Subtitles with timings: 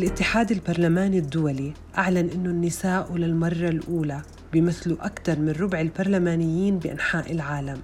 [0.00, 4.22] الاتحاد البرلماني الدولي أعلن أن النساء للمرة الأولى
[4.52, 7.80] بيمثلوا أكثر من ربع البرلمانيين بأنحاء العالم.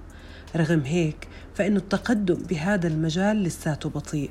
[0.57, 4.31] رغم هيك فإن التقدم بهذا المجال لساته بطيء.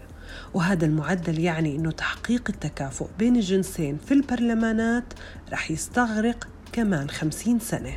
[0.54, 5.14] وهذا المعدل يعني أنه تحقيق التكافؤ بين الجنسين في البرلمانات
[5.52, 7.96] رح يستغرق كمان خمسين سنة.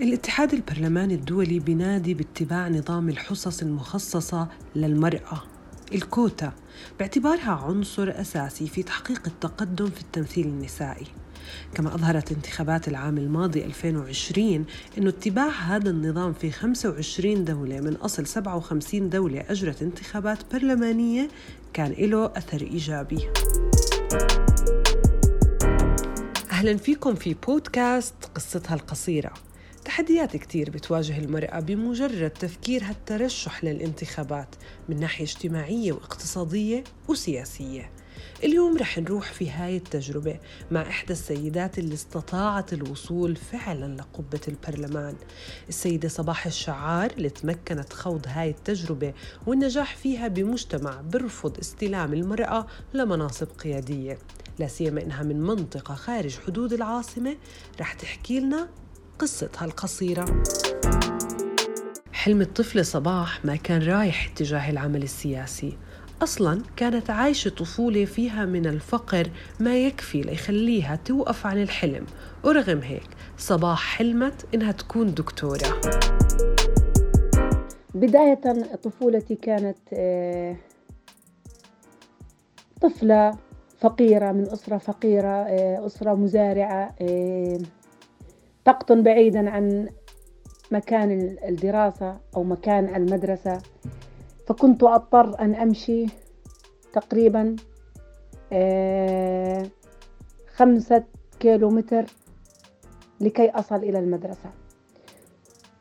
[0.00, 5.53] الاتحاد البرلماني الدولي بينادي باتباع نظام الحصص المخصصة للمرأة.
[5.94, 6.52] الكوتا
[6.98, 11.06] باعتبارها عنصر أساسي في تحقيق التقدم في التمثيل النسائي.
[11.74, 14.64] كما أظهرت انتخابات العام الماضي 2020
[14.98, 21.28] أن اتباع هذا النظام في 25 دولة من أصل 57 دولة أجرت انتخابات برلمانية
[21.72, 23.28] كان له أثر إيجابي.
[26.50, 29.32] أهلا فيكم في بودكاست قصتها القصيرة.
[29.84, 34.54] تحديات كتير بتواجه المرأة بمجرد تفكيرها الترشح للانتخابات
[34.88, 37.90] من ناحية اجتماعية واقتصادية وسياسية.
[38.44, 40.38] اليوم رح نروح في هاي التجربة
[40.70, 45.14] مع إحدى السيدات اللي استطاعت الوصول فعلا لقبة البرلمان.
[45.68, 49.14] السيدة صباح الشعار اللي تمكنت خوض هاي التجربة
[49.46, 54.18] والنجاح فيها بمجتمع برفض استلام المرأة لمناصب قيادية.
[54.58, 57.36] لا سيما إنها من منطقة خارج حدود العاصمة.
[57.80, 58.68] رح تحكي لنا
[59.18, 60.42] قصتها القصيرة.
[62.12, 65.76] حلم الطفلة صباح ما كان رايح اتجاه العمل السياسي.
[66.22, 72.06] أصلا كانت عايشة طفولة فيها من الفقر ما يكفي ليخليها توقف عن الحلم.
[72.44, 75.80] ورغم هيك صباح حلمت إنها تكون دكتورة.
[77.94, 78.40] بداية
[78.82, 80.56] طفولتي كانت آه،
[82.80, 83.38] طفلة
[83.78, 87.58] فقيرة من أسرة فقيرة آه، أسرة مزارعة آه،
[88.64, 89.88] تقطن بعيدا عن
[90.70, 93.58] مكان الدراسة أو مكان المدرسة.
[94.46, 96.06] فكنت أضطر أن أمشي
[96.92, 97.56] تقريبا
[98.52, 99.66] آه،
[100.54, 101.04] خمسة
[101.40, 102.04] كيلو متر
[103.20, 104.50] لكي أصل إلى المدرسة.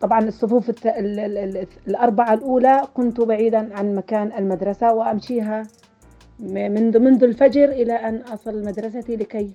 [0.02, 0.72] طبعا الصفوف
[1.88, 5.64] الأربعة الأولى كنت بعيدا عن مكان المدرسة وأمشيها
[6.40, 9.54] منذ منذ الفجر إلى أن أصل مدرستي لكي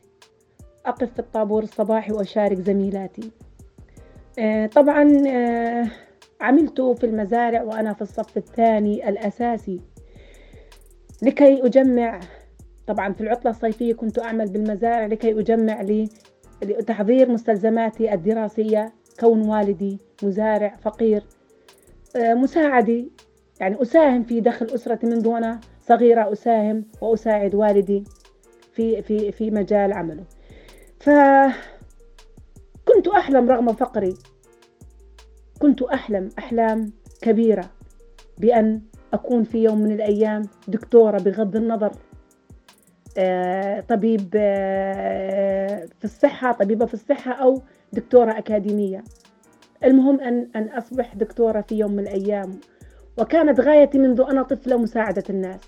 [0.88, 3.31] أقف في الطابور الصباحي وأشارك زميلاتي.
[4.38, 5.87] آه، طبعا آه،
[6.41, 9.81] عملت في المزارع وأنا في الصف الثاني الأساسي.
[11.22, 12.21] لكي أجمع
[12.87, 16.09] طبعا في العطلة الصيفية كنت أعمل بالمزارع لكي أجمع لي
[16.62, 21.22] لتحضير مستلزماتي الدراسية كون والدي مزارع فقير.
[22.16, 23.10] آه، مساعدي
[23.60, 28.05] يعني أساهم في دخل أسرتي منذ وأنا صغيرة أساهم وأساعد والدي
[28.72, 30.25] في في في مجال عمله.
[31.01, 31.59] فكنت
[33.17, 34.15] أحلم رغم فقري.
[35.59, 36.93] كنت أحلم أحلام
[37.23, 37.71] كبيرة
[38.39, 38.81] بأن
[39.13, 41.93] أكون في يوم من الأيام دكتورة بغض النظر.
[43.19, 49.05] آه، طبيب آه، في الصحة طبيبة في الصحة أو دكتورة أكاديمية.
[49.85, 52.61] المهم أن أن أصبح دكتورة في يوم من الأيام.
[53.19, 55.61] وكانت غايتي منذ أنا طفلة مساعدة الناس.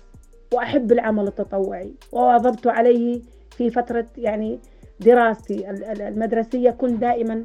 [0.53, 1.93] وأحب العمل التطوعي.
[2.11, 3.21] وواظبت عليه
[3.51, 4.59] في فترة يعني
[5.05, 5.69] دراستي
[6.07, 7.43] المدرسية كنت دائما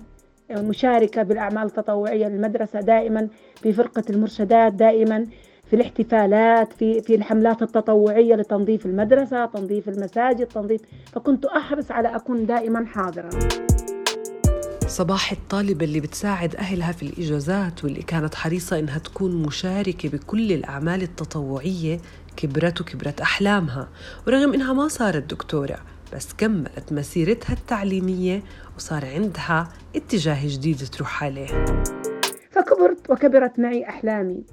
[0.51, 3.29] مشاركة بالأعمال التطوعية للمدرسة دائما
[3.63, 5.27] في فرقة المرشدات دائما
[5.71, 10.81] في الاحتفالات في في الحملات التطوعية لتنظيف المدرسة تنظيف المساجد تنظيف
[11.13, 13.31] فكنت أحرص على أكون دائما حاضرة
[14.87, 21.03] صباح الطالبة اللي بتساعد أهلها في الإجازات واللي كانت حريصة إنها تكون مشاركة بكل الأعمال
[21.03, 22.01] التطوعية
[22.37, 23.89] كبرت وكبرت أحلامها.
[24.27, 25.77] ورغم إنها ما صارت دكتورة
[26.13, 28.43] بس كملت مسيرتها التعليمية
[28.77, 31.47] وصار عندها اتجاه جديد تروح عليه.
[32.51, 34.45] فكبرت وكبرت معي أحلامي.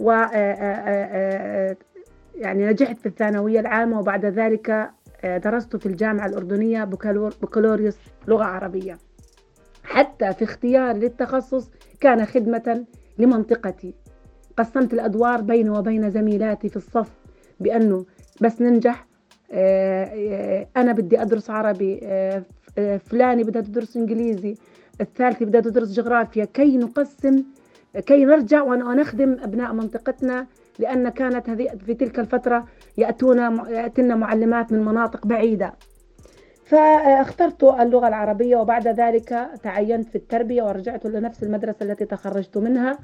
[0.00, 1.76] و آه، آه، آه،
[2.34, 4.90] يعني نجحت في الثانوية العامة وبعد ذلك
[5.24, 6.84] درست في الجامعة الأردنية
[7.42, 7.96] بكالوريوس
[8.28, 8.98] لغة عربية.
[9.84, 11.70] حتى في اختياري للتخصص
[12.00, 12.84] كان خدمة
[13.18, 13.94] لمنطقتي.
[14.56, 17.10] قسمت الأدوار بيني وبين زميلاتي في الصف
[17.60, 18.06] بأنه
[18.40, 19.06] بس ننجح
[20.76, 22.00] أنا بدي أدرس عربي
[23.04, 24.56] فلاني بدها تدرس إنجليزي
[25.00, 27.44] الثالثة بدها تدرس جغرافيا كي نقسم
[28.06, 30.46] كي نرجع ونخدم أبناء منطقتنا
[30.78, 32.64] لأن كانت هذه في تلك الفترة
[32.98, 33.38] يأتون
[33.68, 35.72] يأتينا معلمات من مناطق بعيدة.
[36.64, 42.98] فاخترت اللغة العربية وبعد ذلك تعينت في التربية ورجعت لنفس المدرسة التي تخرجت منها.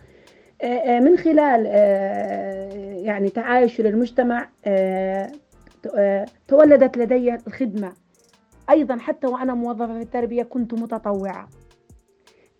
[1.00, 1.66] من خلال
[3.04, 4.48] يعني تعايش للمجتمع
[6.48, 7.92] تولدت لدي الخدمة.
[8.70, 11.48] أيضا حتى وأنا موظفة في التربية كنت متطوعة.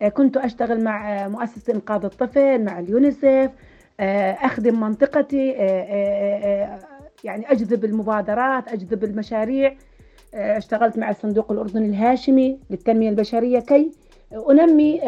[0.01, 3.51] آه، كنت أشتغل مع مؤسسة إنقاذ الطفل مع اليونيسف
[3.99, 6.79] آه، أخدم منطقتي آه،
[7.23, 9.75] يعني أجذب المبادرات أجذب المشاريع.
[10.33, 13.91] آه، اشتغلت مع الصندوق الأردني الهاشمي للتنمية البشرية كي
[14.49, 15.01] أنمي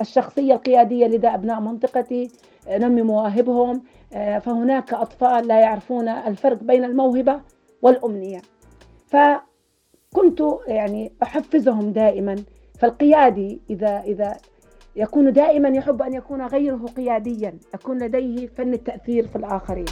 [0.00, 2.30] الشخصية القيادية لدى أبناء منطقتي
[2.68, 3.82] أنمي مواهبهم.
[4.12, 7.40] فهناك أطفال لا يعرفون الفرق بين الموهبة
[7.82, 8.40] والأمنية.
[9.06, 12.36] فكنت يعني أحفزهم دائما
[12.78, 14.36] فالقيادي إذا إذا
[14.96, 19.86] يكون دائما يحب أن يكون غيره قياديا يكون لديه فن التأثير في الآخرين.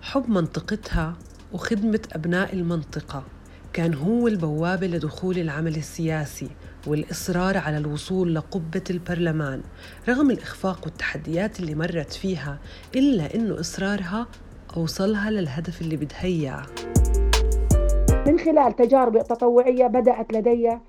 [0.00, 1.16] حب منطقتها
[1.52, 3.22] وخدمة أبناء المنطقة
[3.72, 6.48] كان هو البوابة لدخول العمل السياسي
[6.86, 9.62] والإصرار على الوصول لقبة البرلمان
[10.08, 12.58] رغم الإخفاق والتحديات اللي مرت فيها
[12.96, 14.26] إلا إنه إصرارها
[14.76, 16.62] أوصلها للهدف اللي بدها إياه.
[18.26, 20.80] من خلال تجاربي التطوعية بدأت لدي آه،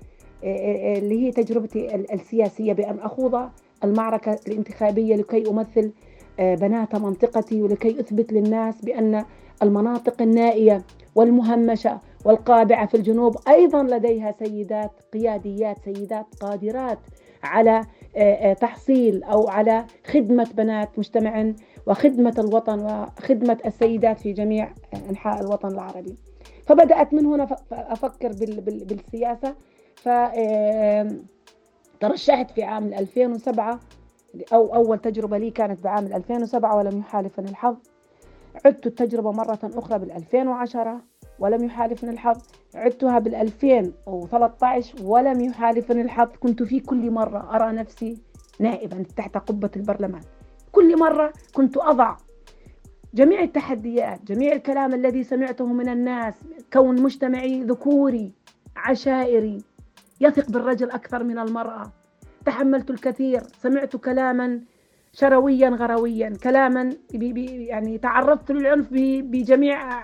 [0.44, 3.48] آه، اللي هي تجربتي السياسية بأن أخوض
[3.84, 5.92] المعركة الانتخابية لكي أمثل
[6.40, 9.24] آه، بنات منطقتي ولكي أثبت للناس بأن
[9.62, 10.82] المناطق النائية
[11.14, 16.98] والمهمشة والقابعة في الجنوب أيضا لديها سيدات قياديات سيدات قادرات
[17.42, 17.80] على
[18.60, 21.52] تحصيل أو على خدمة بنات مجتمع
[21.86, 24.72] وخدمة الوطن وخدمة السيدات في جميع
[25.10, 26.14] أنحاء الوطن العربي.
[26.66, 28.32] فبدأت من هنا أفكر
[28.62, 29.54] بالسياسة.
[29.96, 30.08] ف
[32.00, 33.80] ترشحت في عام 2007
[34.52, 37.76] أو أول تجربة لي كانت بعام 2007 ولم يحالفني الحظ.
[38.64, 41.00] عدت التجربة مرة أخرى بال 2010
[41.38, 42.42] ولم يحالفني الحظ.
[42.74, 46.28] عدتها بال 2013 ولم يحالفني الحظ.
[46.40, 48.18] كنت في كل مرة أرى نفسي
[48.60, 50.22] نائبا تحت قبة البرلمان.
[50.72, 52.16] كل مرة كنت أضع
[53.14, 56.34] جميع التحديات جميع الكلام الذي سمعته من الناس
[56.72, 58.32] كون مجتمعي ذكوري
[58.76, 59.58] عشائري
[60.20, 61.92] يثق بالرجل أكثر من المرأة.
[62.44, 64.60] تحملت الكثير سمعت كلاما
[65.12, 70.02] شرويا غرويا كلاما بي بي يعني تعرضت للعنف بجميع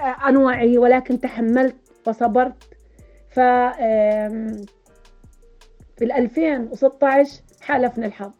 [0.00, 1.76] أنواعه ولكن تحملت
[2.06, 2.64] وصبرت.
[3.28, 3.40] ف
[5.96, 8.30] في 2016 حالفني الحظ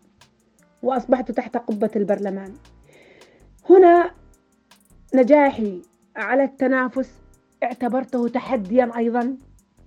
[0.82, 2.54] وأصبحت تحت قبة البرلمان.
[3.70, 4.10] هنا
[5.14, 5.82] نجاحي
[6.16, 7.12] على التنافس
[7.62, 9.36] اعتبرته تحديا أيضا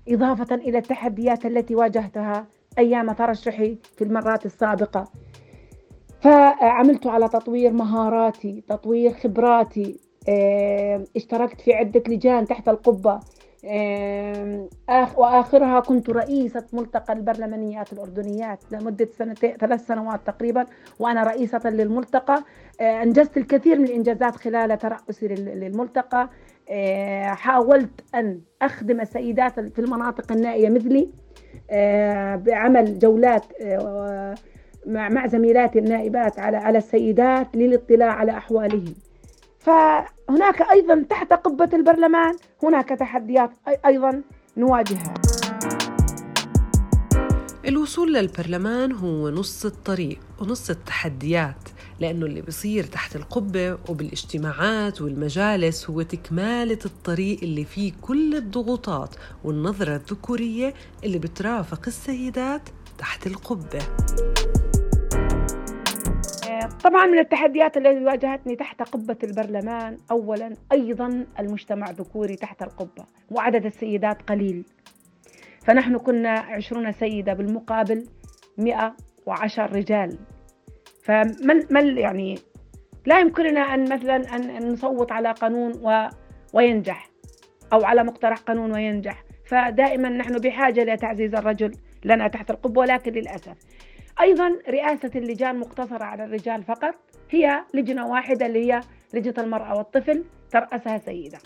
[0.08, 2.48] إضافة إلى التحديات التي واجهتها
[2.78, 5.12] أيام ترشحي في المرات السابقة.
[6.22, 10.00] فعملت على تطوير مهاراتي تطوير خبراتي
[11.16, 13.20] اشتركت في عدة لجان تحت القبة.
[15.18, 20.66] وآخرها كنت رئيسة ملتقى البرلمانيات الأردنيات لمدة سنتين ثلاث سنوات تقريبا
[21.00, 22.44] وأنا رئيسة للملتقى.
[22.81, 26.30] آه، أنجزت الكثير من الإنجازات خلال ترأسي للملتقى.
[26.70, 31.10] آه، حاولت أن أخدم السيدات في المناطق النائية مثلي.
[31.72, 33.46] آه، بعمل جولات
[34.86, 38.94] مع زميلاتي النائبات على السيدات للاطلاع على أحوالهم.
[39.65, 43.51] فهناك أيضا تحت قبة البرلمان هناك تحديات
[43.86, 44.21] أيضا
[44.57, 45.13] نواجهها.
[47.68, 51.69] الوصول للبرلمان هو نص الطريق ونص التحديات
[52.00, 59.96] لأنه اللي بصير تحت القبة وبالاجتماعات والمجالس هو تكمالة الطريق اللي فيه كل الضغوطات والنظرة
[59.96, 62.62] الذكورية اللي بترافق السيدات
[62.98, 63.79] تحت القبة.
[66.67, 73.65] طبعا من التحديات التي واجهتني تحت قبة البرلمان أولا أيضا المجتمع ذكوري تحت القبة وعدد
[73.65, 74.65] السيدات قليل.
[75.62, 78.05] فنحن كنا عشرون سيدة بالمقابل
[78.58, 80.17] مئة وعشر رجال.
[81.03, 82.36] فمن يعني
[83.05, 86.10] لا يمكننا أن مثلا أن نصوت على قانون و
[86.53, 87.10] وينجح
[87.74, 89.24] أو على مقترح قانون وينجح.
[89.46, 91.72] فدائما نحن بحاجة لتعزيز الرجل
[92.05, 93.58] لنا تحت القبة ولكن للأسف
[94.22, 96.96] أيضا رئاسة اللجان مقتصرة على الرجال فقط
[97.29, 98.82] هي لجنة واحدة اللي هي
[99.13, 101.38] لجنة المرأة والطفل ترأسها سيدة.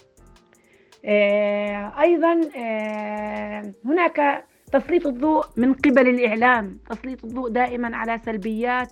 [1.06, 6.80] آه، أيضا آه، هناك تسليط الضوء من قبل الإعلام.
[6.90, 8.92] تسليط الضوء دائما على سلبيات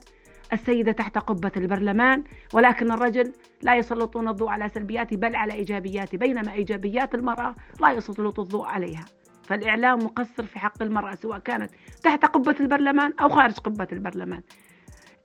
[0.53, 6.17] السيدة تحت قبة البرلمان ولكن الرجل لا يسلطون الضوء على سلبياته بل على إيجابياته.
[6.17, 9.05] بينما إيجابيات المرأة لا يسلط الضوء عليها.
[9.45, 11.71] فالإعلام مقصر في حق المرأة سواء كانت
[12.03, 14.41] تحت قبة البرلمان أو خارج قبة البرلمان.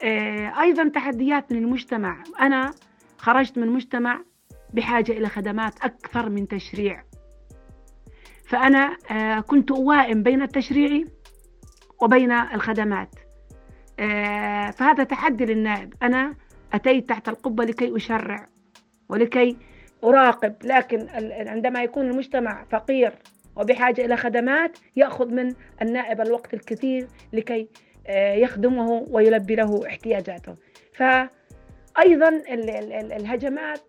[0.02, 2.22] آه، أيضا تحديات من المجتمع.
[2.40, 2.70] أنا
[3.18, 4.20] خرجت من مجتمع
[4.74, 7.04] بحاجة إلى خدمات أكثر من تشريع.
[8.46, 11.04] فأنا آه، كنت أوائم بين التشريع
[12.02, 13.14] وبين الخدمات.
[14.00, 15.94] آه، فهذا تحدي للنائب.
[16.02, 16.34] أنا
[16.72, 18.46] أتيت تحت القبة لكي أشرع
[19.08, 19.56] ولكي
[20.04, 21.08] أراقب لكن
[21.48, 23.12] عندما يكون المجتمع فقير
[23.56, 27.68] وبحاجة إلى خدمات يأخذ من النائب الوقت الكثير لكي
[28.34, 30.56] يخدمه ويلبي له احتياجاته.
[30.92, 32.42] فأيضا
[33.16, 33.80] الهجمات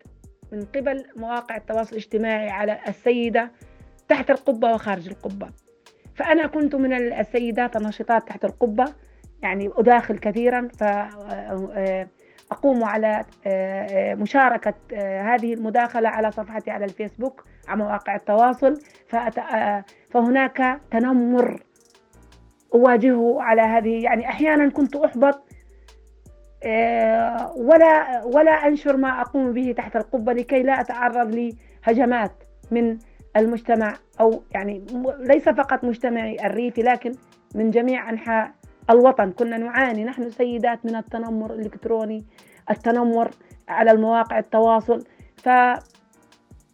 [0.51, 3.51] من قبل مواقع التواصل الاجتماعي على السيدة
[4.07, 5.49] تحت القبة وخارج القبة.
[6.15, 8.85] فأنا كنت من السيدات النشطات تحت القبة
[9.41, 10.67] يعني أداخل كثيرا
[12.51, 13.25] فأقوم على
[14.15, 14.73] مشاركة
[15.21, 18.81] هذه المداخلة على صفحتي على الفيسبوك على مواقع التواصل.
[20.09, 21.63] فهناك تنمر
[22.73, 24.03] أواجهه على هذه.
[24.03, 25.43] يعني أحيانا كنت أحبط
[27.57, 32.31] ولا ولا أنشر ما أقوم به تحت القبة لكي لا أتعرض لهجمات
[32.71, 32.97] من
[33.37, 34.85] المجتمع أو يعني
[35.19, 37.11] ليس فقط مجتمعي الريفي لكن
[37.55, 38.51] من جميع أنحاء
[38.91, 39.31] الوطن.
[39.31, 40.03] كنا نعاني.
[40.03, 42.25] نحن سيدات من التنمر الإلكتروني
[42.71, 43.31] التنمر
[43.67, 45.03] على المواقع التواصل.
[45.37, 45.49] ف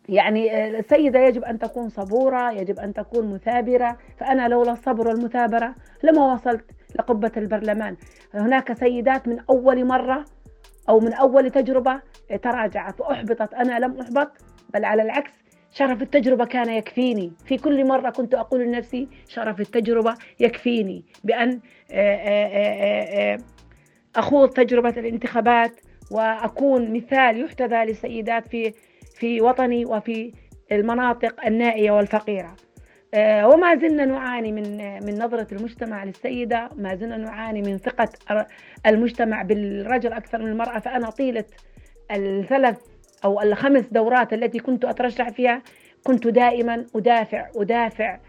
[0.09, 3.97] يعني السيدة يجب أن تكون صبورة يجب أن تكون مثابرة.
[4.17, 6.65] فأنا لولا الصبر والمثابرة لما وصلت
[6.99, 7.95] لقبة البرلمان.
[8.33, 10.25] هناك سيدات من أول مرة
[10.89, 12.01] أو من أول تجربة
[12.43, 13.53] تراجعت وأحبطت.
[13.53, 14.31] أنا لم أحبط
[14.73, 15.31] بل على العكس
[15.71, 17.31] شرف التجربة كان يكفيني.
[17.45, 21.59] في كل مرة كنت أقول لنفسي شرف التجربة يكفيني بأن
[24.15, 25.71] أخوض تجربة الانتخابات
[26.11, 28.73] وأكون مثال يحتذى للسيدات في
[29.19, 30.33] في وطني وفي
[30.71, 32.55] المناطق النائية والفقيرة.
[33.43, 38.09] وما زلنا نعاني من من نظرة المجتمع للسيدة ما زلنا نعاني من ثقة
[38.85, 40.79] المجتمع بالرجل أكثر من المرأة.
[40.79, 41.45] فأنا طيلة
[42.11, 42.77] الثلاث
[43.25, 45.61] أو الخمس دورات التي كنت أترشح فيها
[46.03, 48.19] كنت دائما أدافع أدافع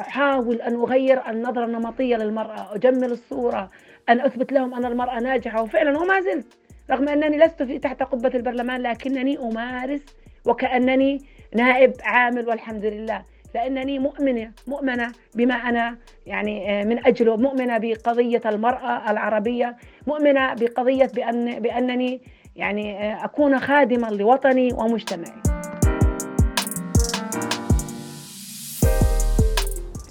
[0.00, 3.70] أحاول أن أغير النظرة النمطية للمرأة أجمل الصورة
[4.08, 5.62] أن أثبت لهم أن المرأة ناجحة.
[5.62, 6.46] وفعلا وما زلت
[6.90, 10.00] رغم أنني لست في تحت قبة البرلمان لكنني أمارس
[10.46, 11.22] وكأنني
[11.54, 13.22] نائب عامل والحمد لله.
[13.54, 15.96] لأنني مؤمنة مؤمنة بما أنا
[16.26, 22.20] يعني من أجله مؤمنة بقضية المرأة العربية مؤمنة بقضية بأن بأنني
[22.58, 25.42] يعني أكون خادما لوطني ومجتمعي.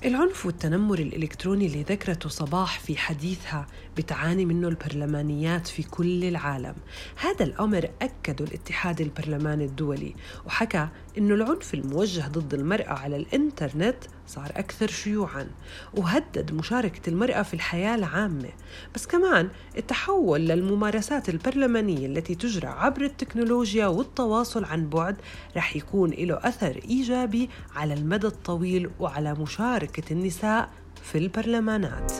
[0.06, 6.76] العنف والتنمر الإلكتروني اللي ذكرته صباح في حديثها بتعاني منه البرلمانيات في كل العالم.
[7.22, 10.88] هذا الأمر أكده الاتحاد البرلماني الدولي وحكى
[11.18, 13.98] إنه العنف الموجه ضد المرأة على الإنترنت
[14.28, 15.48] صار أكثر شيوعاً
[15.94, 18.50] وهدد مشاركة المرأة في الحياة العامة.
[18.96, 25.16] بس كمان التحول للممارسات البرلمانية التي تجرى عبر التكنولوجيا والتواصل عن بعد
[25.58, 30.70] رح يكون له أثر إيجابي على المدى الطويل وعلى مشاركة النساء
[31.04, 32.14] في البرلمانات.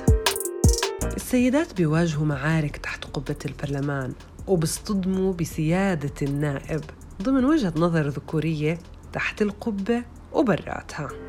[1.16, 4.14] السيدات بيواجهوا معارك تحت قبة البرلمان
[4.48, 6.82] وبيصطدموا بسيادة النائب
[7.22, 8.80] ضمن وجهة نظر ذكورية
[9.14, 11.27] تحت القبة وبراتها.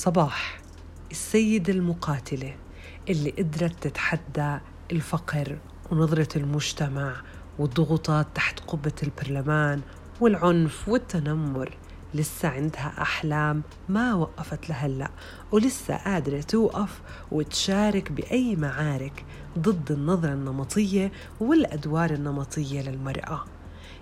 [0.00, 0.60] صباح
[1.10, 2.56] السيدة المقاتلة
[3.08, 4.58] اللي قدرت تتحدى
[4.92, 5.58] الفقر
[5.90, 7.22] ونظرة المجتمع
[7.58, 9.80] والضغوطات تحت قبة البرلمان
[10.20, 11.76] والعنف والتنمر
[12.14, 15.10] لسه عندها أحلام ما وقفت لهلأ
[15.52, 17.00] ولسه قادرة توقف
[17.32, 19.24] وتشارك بأي معارك
[19.58, 23.44] ضد النظرة النمطية والأدوار النمطية للمرأة.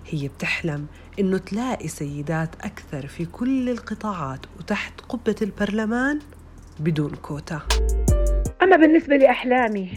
[0.09, 0.87] هي بتحلم
[1.19, 6.19] إنه تلاقي سيدات أكثر في كل القطاعات وتحت قبة البرلمان
[6.79, 7.61] بدون كوتا.
[8.61, 9.91] أما بالنسبة لأحلامي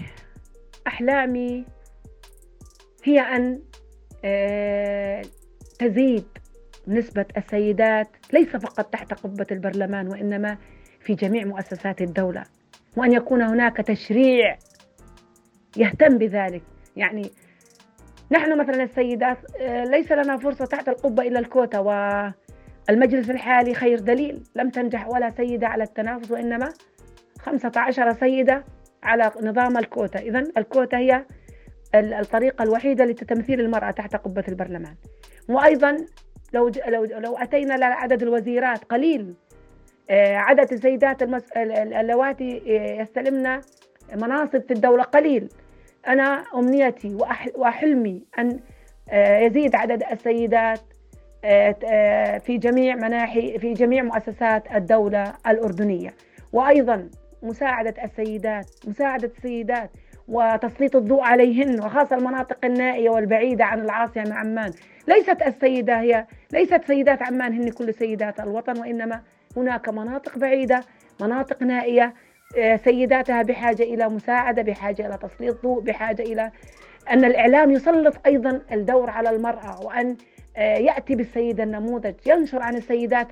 [0.86, 1.64] أحلامي
[3.04, 3.60] هي أن
[5.78, 6.24] تزيد
[6.88, 10.58] نسبة السيدات ليس فقط تحت قبة البرلمان وإنما
[11.00, 12.44] في جميع مؤسسات الدولة
[12.96, 14.58] وأن يكون هناك تشريع
[15.76, 16.62] يهتم بذلك.
[16.96, 17.30] يعني
[18.32, 21.78] نحن مثلا السيدات ليس لنا فرصة تحت القبة إلا الكوتا
[22.88, 24.42] والمجلس الحالي خير دليل.
[24.56, 26.68] لم تنجح ولا سيدة على التنافس وإنما
[27.38, 28.64] 15 سيدة
[29.02, 30.18] على نظام الكوتا.
[30.18, 31.24] إذا الكوتا هي
[31.94, 34.94] الطريقة الوحيدة لتمثيل المرأة تحت قبة البرلمان.
[35.48, 35.96] وأيضا
[36.54, 39.34] لو لو لو أتينا لعدد الوزيرات قليل
[40.10, 41.22] عدد السيدات.
[41.22, 42.62] اللواتي
[43.00, 43.60] يستلمن
[44.14, 45.48] مناصب في الدولة قليل.
[46.08, 47.16] أنا أمنيتي.
[47.56, 48.60] وحلمي أن
[49.12, 50.80] يزيد عدد السيدات
[52.46, 56.14] في جميع مناحي في جميع مؤسسات الدولة الأردنية
[56.52, 57.08] وأيضا
[57.42, 59.90] مساعدة السيدات مساعدة السيدات
[60.28, 64.72] وتسليط الضوء عليهن وخاصة المناطق النائية والبعيدة عن العاصمة عمان
[65.08, 69.20] ليست السيدة هي ليست سيدات عمان هن كل سيدات الوطن وإنما
[69.56, 70.80] هناك مناطق بعيدة
[71.20, 72.14] مناطق نائية
[72.84, 76.50] سيداتها بحاجة إلى مساعدة بحاجة إلى تسليط ضوء بحاجة إلى
[77.10, 80.16] أن الإعلام يسلط أيضا الدور على المرأة وأن
[80.56, 83.26] يأتي بالسيدة النموذج ينشر عن السيدات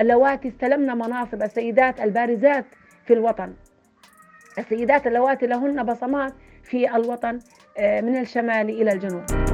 [0.00, 2.64] اللواتي استلمن مناصب السيدات البارزات
[3.06, 3.54] في الوطن.
[4.58, 6.32] السيدات اللواتي لهن بصمات
[6.62, 7.38] في الوطن
[7.78, 9.49] من الشمال إلى الجنوب.